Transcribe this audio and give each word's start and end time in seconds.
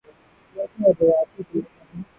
ملک 0.55 0.71
میں 0.79 0.89
ادویات 0.89 1.37
کی 1.37 1.43
قلت 1.43 1.69
نہیں 1.73 2.01